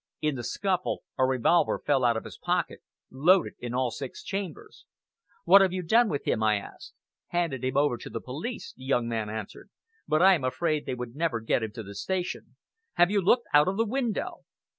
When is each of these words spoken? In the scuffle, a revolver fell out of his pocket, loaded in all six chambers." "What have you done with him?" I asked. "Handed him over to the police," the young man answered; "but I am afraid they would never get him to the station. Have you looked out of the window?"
In 0.19 0.33
the 0.33 0.43
scuffle, 0.43 1.03
a 1.15 1.25
revolver 1.27 1.77
fell 1.77 2.03
out 2.03 2.17
of 2.17 2.23
his 2.23 2.39
pocket, 2.39 2.81
loaded 3.11 3.53
in 3.59 3.75
all 3.75 3.91
six 3.91 4.23
chambers." 4.23 4.85
"What 5.45 5.61
have 5.61 5.71
you 5.73 5.83
done 5.83 6.09
with 6.09 6.25
him?" 6.25 6.41
I 6.41 6.55
asked. 6.55 6.93
"Handed 7.27 7.63
him 7.63 7.77
over 7.77 7.97
to 7.97 8.09
the 8.09 8.19
police," 8.19 8.73
the 8.75 8.83
young 8.85 9.07
man 9.07 9.29
answered; 9.29 9.69
"but 10.07 10.23
I 10.23 10.33
am 10.33 10.43
afraid 10.43 10.87
they 10.87 10.95
would 10.95 11.15
never 11.15 11.39
get 11.39 11.61
him 11.61 11.71
to 11.73 11.83
the 11.83 11.93
station. 11.93 12.55
Have 12.93 13.11
you 13.11 13.21
looked 13.21 13.45
out 13.53 13.67
of 13.67 13.77
the 13.77 13.85
window?" 13.85 14.39